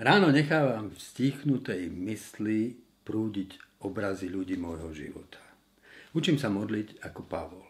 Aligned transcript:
Ráno 0.00 0.32
nechávam 0.32 0.88
v 0.88 0.96
stichnutej 0.96 1.92
mysli 1.92 2.80
prúdiť 3.04 3.60
obrazy 3.84 4.32
ľudí 4.32 4.56
môjho 4.56 4.88
života. 4.96 5.36
Učím 6.16 6.40
sa 6.40 6.48
modliť 6.48 7.04
ako 7.04 7.20
Pavol. 7.28 7.68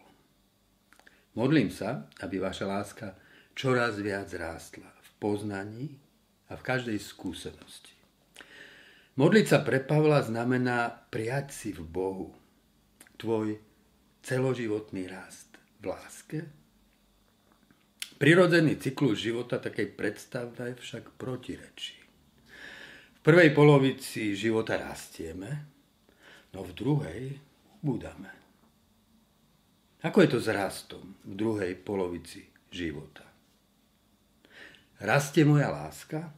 Modlím 1.35 1.67
sa, 1.67 2.07
aby 2.23 2.39
vaša 2.39 2.63
láska 2.63 3.19
čoraz 3.51 3.99
viac 3.99 4.31
rástla 4.39 4.87
v 4.87 5.09
poznaní 5.19 5.99
a 6.47 6.55
v 6.55 6.63
každej 6.63 6.95
skúsenosti. 6.95 7.91
Modliť 9.19 9.45
sa 9.45 9.59
pre 9.59 9.83
Pavla 9.83 10.23
znamená 10.23 11.03
prijať 11.11 11.51
si 11.51 11.69
v 11.75 11.83
Bohu 11.83 12.31
tvoj 13.19 13.59
celoživotný 14.23 15.11
rast 15.11 15.59
v 15.83 15.91
láske. 15.91 16.39
Prirodzený 18.15 18.79
cyklus 18.79 19.19
života 19.19 19.59
takej 19.59 19.91
predstave 19.91 20.79
však 20.79 21.19
protirečí 21.19 22.02
prvej 23.23 23.55
polovici 23.55 24.35
života 24.35 24.75
rastieme, 24.75 25.49
no 26.51 26.59
v 26.67 26.71
druhej 26.75 27.21
ubúdame. 27.79 28.29
Ako 30.03 30.27
je 30.27 30.29
to 30.35 30.39
s 30.43 30.51
rastom 30.51 31.15
v 31.23 31.33
druhej 31.39 31.79
polovici 31.79 32.43
života? 32.67 33.23
Rastie 34.99 35.47
moja 35.47 35.71
láska? 35.71 36.35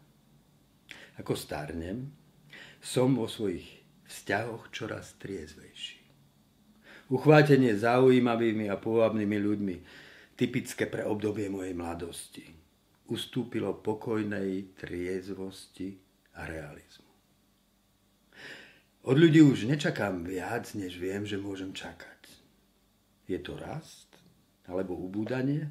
Ako 1.18 1.34
starnem, 1.34 2.14
som 2.78 3.18
vo 3.18 3.26
svojich 3.26 3.66
vzťahoch 4.06 4.70
čoraz 4.70 5.18
triezvejší. 5.18 6.06
Uchvátenie 7.10 7.74
zaujímavými 7.74 8.70
a 8.70 8.78
pôvabnými 8.78 9.38
ľuďmi, 9.42 9.76
typické 10.38 10.86
pre 10.86 11.02
obdobie 11.02 11.50
mojej 11.50 11.74
mladosti, 11.74 12.46
ustúpilo 13.10 13.82
pokojnej 13.82 14.78
triezvosti 14.78 16.06
a 16.36 16.46
realizmu. 16.46 17.12
Od 19.06 19.16
ľudí 19.16 19.42
už 19.42 19.70
nečakám 19.70 20.26
viac, 20.26 20.74
než 20.74 20.98
viem, 20.98 21.24
že 21.24 21.38
môžem 21.38 21.72
čakať. 21.72 22.22
Je 23.30 23.38
to 23.42 23.58
rast 23.58 24.10
alebo 24.66 24.98
ubúdanie? 24.98 25.70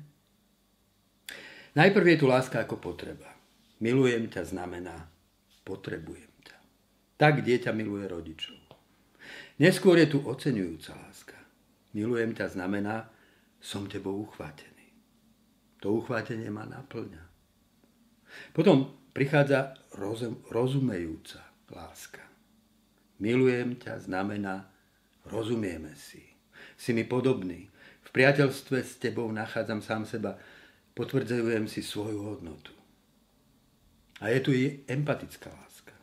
Najprv 1.75 2.07
je 2.15 2.21
tu 2.23 2.27
láska 2.31 2.63
ako 2.63 2.79
potreba. 2.79 3.35
Milujem 3.83 4.31
ťa 4.31 4.55
znamená 4.55 5.11
potrebujem 5.67 6.31
ťa. 6.45 6.57
Tak 7.19 7.43
dieťa 7.43 7.75
miluje 7.75 8.07
rodičov. 8.07 8.61
Neskôr 9.59 9.99
je 9.99 10.15
tu 10.15 10.19
oceňujúca 10.23 10.93
láska. 10.95 11.39
Milujem 11.97 12.37
ťa 12.37 12.55
znamená 12.55 13.09
som 13.59 13.89
tebou 13.89 14.21
uchvátený. 14.29 14.93
To 15.81 15.99
uchvátenie 15.99 16.53
ma 16.53 16.69
naplňa. 16.69 17.25
Potom 18.53 18.93
prichádza 19.15 19.79
rozum, 19.95 20.43
rozumejúca 20.51 21.39
láska. 21.71 22.21
Milujem 23.23 23.79
ťa 23.79 24.03
znamená 24.03 24.67
rozumieme 25.31 25.95
si. 25.95 26.21
Si 26.75 26.91
mi 26.91 27.07
podobný. 27.07 27.71
V 28.03 28.09
priateľstve 28.11 28.83
s 28.83 28.99
tebou 28.99 29.31
nachádzam 29.31 29.81
sám 29.81 30.03
seba. 30.05 30.35
Potvrdzujem 30.99 31.71
si 31.71 31.81
svoju 31.81 32.27
hodnotu. 32.27 32.75
A 34.19 34.35
je 34.35 34.39
tu 34.43 34.51
i 34.51 34.83
empatická 34.91 35.51
láska. 35.51 35.95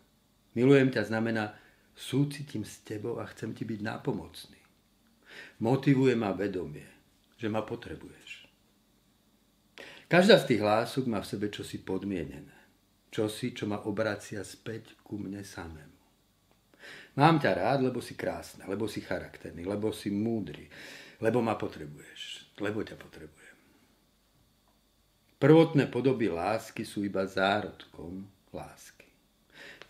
Milujem 0.56 0.92
ťa 0.92 1.12
znamená 1.12 1.56
súcitím 1.92 2.64
s 2.64 2.80
tebou 2.84 3.20
a 3.20 3.28
chcem 3.36 3.52
ti 3.52 3.68
byť 3.68 3.80
nápomocný. 3.84 4.60
Motivuje 5.64 6.16
ma 6.16 6.32
vedomie, 6.32 6.88
že 7.36 7.48
ma 7.48 7.64
potrebuješ. 7.64 8.48
Každá 10.12 10.40
z 10.44 10.56
tých 10.56 10.62
lások 10.64 11.08
má 11.08 11.24
v 11.24 11.30
sebe 11.30 11.48
čosi 11.48 11.80
podmienené 11.80 12.61
čosi, 13.12 13.52
čo 13.52 13.68
ma 13.68 13.84
obracia 13.86 14.42
späť 14.42 14.96
ku 15.04 15.20
mne 15.20 15.44
samému. 15.44 16.00
Mám 17.20 17.44
ťa 17.44 17.52
rád, 17.52 17.80
lebo 17.92 18.00
si 18.00 18.16
krásna, 18.16 18.66
lebo 18.66 18.88
si 18.88 19.04
charakterný, 19.04 19.68
lebo 19.68 19.92
si 19.92 20.08
múdry, 20.10 20.72
lebo 21.20 21.44
ma 21.44 21.60
potrebuješ, 21.60 22.56
lebo 22.64 22.82
ťa 22.82 22.96
potrebujem. 22.96 23.58
Prvotné 25.36 25.92
podoby 25.92 26.32
lásky 26.32 26.88
sú 26.88 27.04
iba 27.04 27.28
zárodkom 27.28 28.26
lásky. 28.56 29.10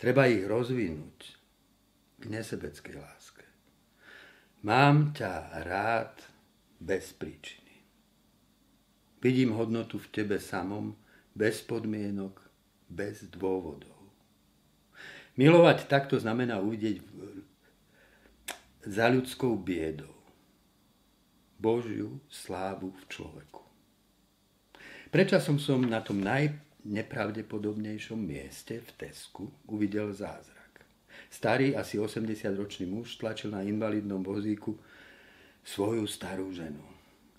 Treba 0.01 0.25
ich 0.25 0.47
rozvinúť 0.47 1.19
k 2.17 2.23
nesebeckej 2.25 2.95
láske. 2.97 3.45
Mám 4.65 5.13
ťa 5.13 5.61
rád 5.61 6.15
bez 6.81 7.13
príčiny. 7.13 7.85
Vidím 9.21 9.53
hodnotu 9.53 10.01
v 10.01 10.09
tebe 10.09 10.37
samom, 10.41 10.97
bez 11.37 11.61
podmienok, 11.61 12.50
bez 12.91 13.24
dôvodov. 13.31 13.96
Milovať 15.40 15.88
takto 15.88 16.19
znamená 16.19 16.59
uvidieť 16.59 17.00
za 18.84 19.07
ľudskou 19.07 19.56
biedou 19.56 20.12
Božiu 21.56 22.19
slávu 22.28 22.91
v 22.91 23.07
človeku. 23.07 23.63
Prečasom 25.07 25.56
som 25.62 25.85
na 25.88 26.02
tom 26.03 26.19
najnepravdepodobnejšom 26.19 28.19
mieste 28.19 28.84
v 28.84 28.90
Tesku 29.00 29.47
uvidel 29.72 30.12
zázrak. 30.12 30.84
Starý, 31.31 31.79
asi 31.79 31.96
80-ročný 31.96 32.91
muž 32.91 33.16
tlačil 33.16 33.56
na 33.56 33.63
invalidnom 33.63 34.19
vozíku 34.19 34.75
svoju 35.63 36.03
starú 36.09 36.52
ženu. 36.52 36.84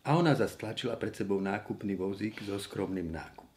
A 0.07 0.17
ona 0.17 0.35
zastlačila 0.35 0.97
pred 0.97 1.13
sebou 1.13 1.41
nákupný 1.43 1.95
vozík 1.99 2.41
so 2.47 2.59
skromným 2.59 3.13
nákupom. 3.13 3.52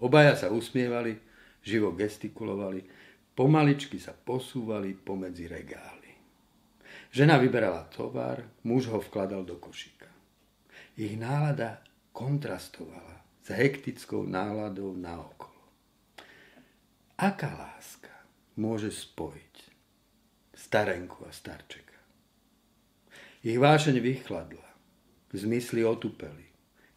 Obaja 0.00 0.32
sa 0.32 0.48
usmievali, 0.48 1.12
živo 1.60 1.92
gestikulovali, 1.92 2.80
pomaličky 3.36 4.00
sa 4.00 4.16
posúvali 4.16 4.96
pomedzi 4.96 5.44
regály. 5.44 6.08
Žena 7.12 7.36
vyberala 7.36 7.84
tovar, 7.92 8.40
muž 8.64 8.88
ho 8.88 8.96
vkladal 8.96 9.44
do 9.44 9.60
košíka. 9.60 10.08
Ich 10.96 11.20
nálada 11.20 11.84
kontrastovala 12.16 13.20
s 13.44 13.52
hektickou 13.52 14.24
náladou 14.24 14.96
naokolo. 14.96 15.60
Aká 17.20 17.52
láska 17.52 18.14
môže 18.56 18.88
spojiť 18.88 19.54
starenku 20.56 21.28
a 21.28 21.30
starčeka? 21.32 21.98
Ich 23.44 23.60
vášeň 23.60 24.00
vychladla, 24.00 24.68
zmysly 25.36 25.84
otupeli, 25.84 26.48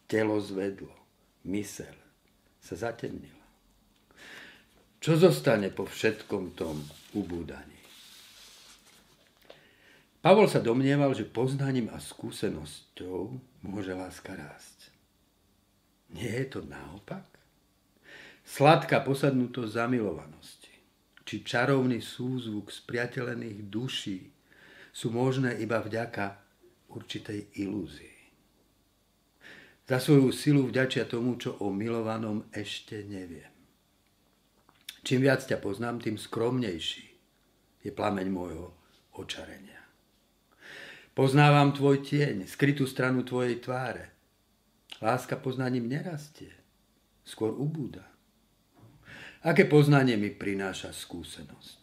telo 0.08 0.40
zvedlo, 0.40 0.96
mysel 1.44 2.03
sa 2.64 2.80
zatemnila. 2.80 3.44
Čo 5.04 5.20
zostane 5.20 5.68
po 5.68 5.84
všetkom 5.84 6.56
tom 6.56 6.80
ubúdaní? 7.12 7.76
Pavol 10.24 10.48
sa 10.48 10.64
domnieval, 10.64 11.12
že 11.12 11.28
poznaním 11.28 11.92
a 11.92 12.00
skúsenosťou 12.00 13.36
môže 13.68 13.92
láska 13.92 14.32
rásť. 14.32 14.88
Nie 16.16 16.48
je 16.48 16.56
to 16.56 16.60
naopak? 16.64 17.28
Sladká 18.48 19.04
posadnutosť 19.04 19.84
zamilovanosti, 19.84 20.72
či 21.28 21.44
čarovný 21.44 22.00
súzvuk 22.00 22.72
spriateľených 22.72 23.60
duší 23.68 24.32
sú 24.96 25.12
možné 25.12 25.60
iba 25.60 25.84
vďaka 25.84 26.40
určitej 26.88 27.60
ilúzii. 27.60 28.13
Za 29.84 30.00
svoju 30.00 30.32
silu 30.32 30.64
vďačia 30.64 31.04
tomu, 31.04 31.36
čo 31.36 31.60
o 31.60 31.68
milovanom 31.68 32.48
ešte 32.56 33.04
neviem. 33.04 33.52
Čím 35.04 35.28
viac 35.28 35.44
ťa 35.44 35.60
poznám, 35.60 36.00
tým 36.00 36.16
skromnejší 36.16 37.06
je 37.84 37.92
plameň 37.92 38.28
môjho 38.32 38.72
očarenia. 39.20 39.84
Poznávam 41.12 41.76
tvoj 41.76 42.00
tieň, 42.00 42.48
skrytú 42.48 42.88
stranu 42.88 43.28
tvojej 43.28 43.60
tváre. 43.60 44.16
Láska 45.04 45.36
poznaním 45.36 45.92
nerastie, 45.92 46.56
skôr 47.28 47.52
ubúda. 47.52 48.08
Aké 49.44 49.68
poznanie 49.68 50.16
mi 50.16 50.32
prináša 50.32 50.96
skúsenosť? 50.96 51.80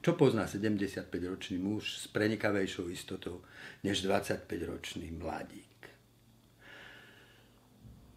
Čo 0.00 0.16
pozná 0.16 0.48
75-ročný 0.48 1.60
muž 1.60 2.00
s 2.00 2.04
prenikavejšou 2.08 2.88
istotou 2.88 3.44
než 3.84 4.08
25-ročný 4.08 5.12
mladík? 5.12 5.93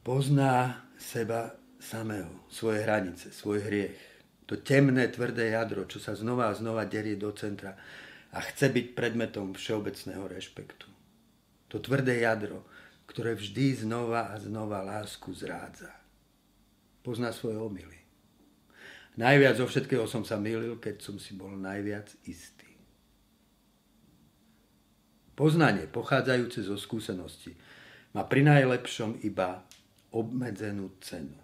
Pozná 0.08 0.88
seba 0.96 1.52
samého, 1.84 2.32
svoje 2.48 2.80
hranice, 2.80 3.28
svoj 3.28 3.60
hriech. 3.68 4.00
To 4.48 4.56
temné, 4.56 5.12
tvrdé 5.12 5.52
jadro, 5.52 5.84
čo 5.84 6.00
sa 6.00 6.16
znova 6.16 6.48
a 6.48 6.56
znova 6.56 6.88
derie 6.88 7.20
do 7.20 7.28
centra 7.36 7.76
a 8.32 8.40
chce 8.40 8.72
byť 8.72 8.96
predmetom 8.96 9.52
všeobecného 9.52 10.24
rešpektu. 10.32 10.88
To 11.68 11.84
tvrdé 11.84 12.24
jadro, 12.24 12.64
ktoré 13.04 13.36
vždy 13.36 13.84
znova 13.84 14.32
a 14.32 14.40
znova 14.40 14.80
lásku 14.80 15.28
zrádza. 15.36 15.92
Pozná 17.04 17.36
svoje 17.36 17.60
omily. 17.60 18.00
Najviac 19.20 19.60
zo 19.60 19.68
všetkého 19.68 20.08
som 20.08 20.24
sa 20.24 20.40
milil, 20.40 20.80
keď 20.80 21.04
som 21.04 21.20
si 21.20 21.36
bol 21.36 21.52
najviac 21.52 22.08
istý. 22.24 22.72
Poznanie 25.36 25.84
pochádzajúce 25.92 26.64
zo 26.64 26.80
skúsenosti 26.80 27.52
má 28.16 28.24
pri 28.24 28.48
najlepšom 28.48 29.28
iba 29.28 29.68
obmedzenú 30.18 30.98
cenu, 30.98 31.38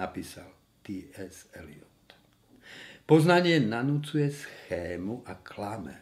napísal 0.00 0.48
T.S. 0.80 1.52
Eliot. 1.52 1.92
Poznanie 3.04 3.60
nanúcuje 3.60 4.32
schému 4.32 5.28
a 5.28 5.36
klame. 5.36 6.00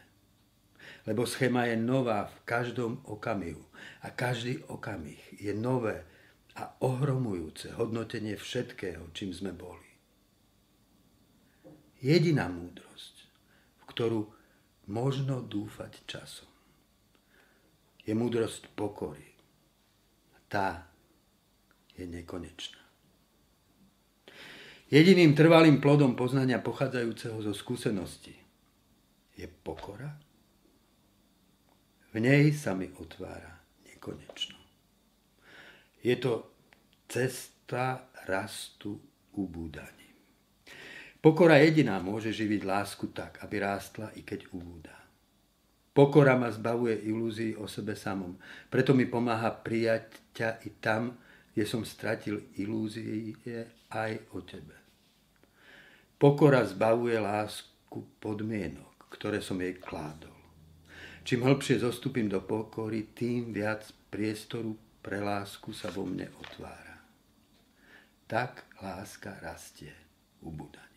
Lebo 1.02 1.26
schéma 1.26 1.66
je 1.66 1.74
nová 1.74 2.30
v 2.30 2.36
každom 2.46 3.02
okamihu. 3.10 3.66
A 4.06 4.14
každý 4.14 4.62
okamih 4.70 5.18
je 5.34 5.50
nové 5.50 6.06
a 6.54 6.70
ohromujúce 6.78 7.74
hodnotenie 7.74 8.38
všetkého, 8.38 9.10
čím 9.10 9.34
sme 9.34 9.50
boli. 9.50 9.90
Jediná 11.98 12.46
múdrosť, 12.46 13.14
v 13.82 13.84
ktorú 13.90 14.20
možno 14.86 15.42
dúfať 15.42 16.06
časom, 16.06 16.50
je 18.06 18.14
múdrosť 18.14 18.70
pokory. 18.78 19.26
Tá 20.46 20.91
je 22.02 22.06
nekonečná. 22.10 22.82
Jediným 24.92 25.32
trvalým 25.32 25.80
plodom 25.80 26.12
poznania 26.12 26.60
pochádzajúceho 26.60 27.40
zo 27.40 27.56
skúsenosti 27.56 28.36
je 29.32 29.48
pokora. 29.48 30.12
V 32.12 32.20
nej 32.20 32.52
sa 32.52 32.76
mi 32.76 32.92
otvára 33.00 33.56
nekonečno. 33.88 34.60
Je 36.04 36.12
to 36.20 36.52
cesta 37.08 38.12
rastu 38.28 39.00
ubúdaním. 39.32 40.12
Pokora 41.22 41.56
jediná 41.62 42.02
môže 42.02 42.34
živiť 42.34 42.60
lásku 42.66 43.08
tak, 43.16 43.40
aby 43.40 43.62
rástla 43.62 44.12
i 44.18 44.26
keď 44.26 44.50
ubúda. 44.52 44.92
Pokora 45.92 46.36
ma 46.36 46.52
zbavuje 46.52 47.04
ilúzií 47.08 47.56
o 47.56 47.64
sebe 47.64 47.96
samom. 47.96 48.36
Preto 48.68 48.92
mi 48.92 49.08
pomáha 49.08 49.52
prijať 49.52 50.20
ťa 50.36 50.48
i 50.66 50.70
tam, 50.84 51.16
kde 51.52 51.64
som 51.68 51.84
stratil 51.84 52.48
ilúzie 52.56 53.36
aj 53.92 54.12
o 54.32 54.40
tebe. 54.40 54.76
Pokora 56.16 56.64
zbavuje 56.64 57.18
lásku 57.18 57.98
podmienok, 58.22 59.10
ktoré 59.12 59.44
som 59.44 59.60
jej 59.60 59.76
kládol. 59.76 60.32
Čím 61.22 61.46
hlbšie 61.46 61.82
zostupím 61.82 62.26
do 62.26 62.42
pokory, 62.42 63.14
tým 63.14 63.54
viac 63.54 63.86
priestoru 64.10 64.74
pre 65.02 65.22
lásku 65.22 65.70
sa 65.70 65.90
vo 65.90 66.02
mne 66.06 66.30
otvára. 66.38 66.98
Tak 68.26 68.78
láska 68.82 69.38
rastie 69.42 69.92
ubúdanie. 70.42 70.91